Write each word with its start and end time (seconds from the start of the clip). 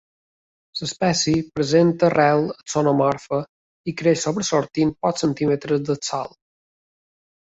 L'espècie 0.79 1.41
presenta 1.57 2.07
arrel 2.07 2.47
axonomorfa 2.53 3.41
i 3.91 3.95
creix 3.99 4.23
sobresortint 4.29 4.95
pocs 5.05 5.23
centímetres 5.25 5.85
del 5.91 6.01
sòl. 6.09 6.33